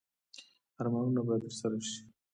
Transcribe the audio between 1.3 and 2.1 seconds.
ترسره شي